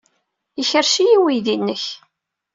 [0.61, 1.85] Ikerrec-iyi uydi-nnek.